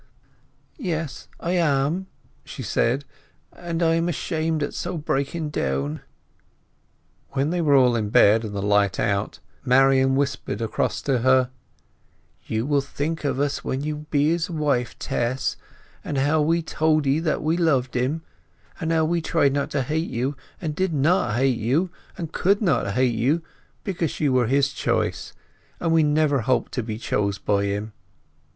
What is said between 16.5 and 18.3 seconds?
told 'ee that we loved him,